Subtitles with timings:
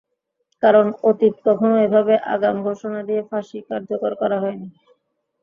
[0.63, 4.67] কারণ, অতীতে কখনো এভাবে আগাম ঘোষণা দিয়ে ফাঁসি কার্যকর করা হয়নি।